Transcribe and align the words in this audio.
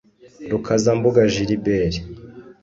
Rukazambuga 0.51 1.21
Gilbert 1.33 1.95